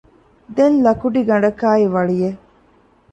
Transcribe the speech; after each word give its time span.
ދެން 0.55 0.77
ލަކުޑިގަނޑަކާއި 0.85 1.85
ވަޅިއެއް 1.93 2.41